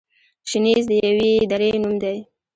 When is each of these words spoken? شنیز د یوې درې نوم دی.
شنیز 0.49 0.83
د 0.89 0.93
یوې 1.05 1.31
درې 1.51 1.69
نوم 1.83 1.93
دی. 2.03 2.17